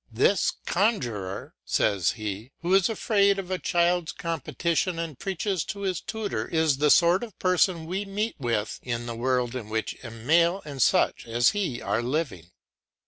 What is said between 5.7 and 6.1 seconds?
his